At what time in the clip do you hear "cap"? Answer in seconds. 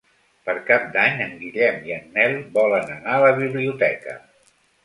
0.69-0.87